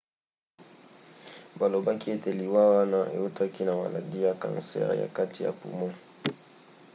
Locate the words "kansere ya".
4.41-5.07